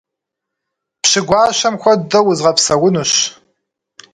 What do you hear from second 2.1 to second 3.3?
узгъэпсэунущ.